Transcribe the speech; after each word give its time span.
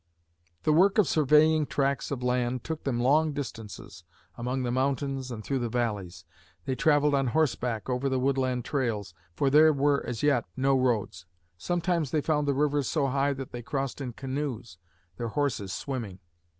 The 0.63 0.73
work 0.73 0.97
of 0.97 1.07
surveying 1.07 1.65
grants 1.65 2.09
of 2.09 2.23
land 2.23 2.63
took 2.63 2.85
them 2.85 2.99
long 2.99 3.33
distances 3.33 4.03
among 4.35 4.63
the 4.63 4.71
mountains 4.71 5.29
and 5.29 5.43
through 5.43 5.59
the 5.59 5.69
valleys. 5.69 6.25
They 6.65 6.73
traveled 6.73 7.13
on 7.13 7.27
horseback 7.27 7.87
over 7.87 8.09
the 8.09 8.17
woodland 8.17 8.65
trails, 8.65 9.13
for 9.35 9.51
there 9.51 9.71
were 9.71 10.03
as 10.03 10.23
yet 10.23 10.45
no 10.57 10.75
roads. 10.75 11.27
Sometimes 11.55 12.09
they 12.09 12.19
found 12.21 12.47
the 12.47 12.55
rivers 12.55 12.89
so 12.89 13.09
high 13.09 13.33
that 13.33 13.51
they 13.51 13.61
crossed 13.61 14.01
in 14.01 14.13
canoes, 14.13 14.79
their 15.17 15.27
horses 15.27 15.71
swimming. 15.71 16.17